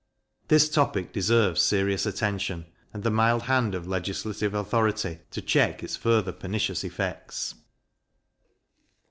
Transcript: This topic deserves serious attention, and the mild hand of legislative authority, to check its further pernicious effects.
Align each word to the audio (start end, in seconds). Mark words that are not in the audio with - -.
This 0.47 0.67
topic 0.67 1.13
deserves 1.13 1.61
serious 1.61 2.07
attention, 2.07 2.65
and 2.91 3.03
the 3.03 3.11
mild 3.11 3.43
hand 3.43 3.75
of 3.75 3.85
legislative 3.87 4.51
authority, 4.55 5.19
to 5.29 5.43
check 5.43 5.83
its 5.83 5.95
further 5.95 6.31
pernicious 6.31 6.83
effects. 6.83 7.53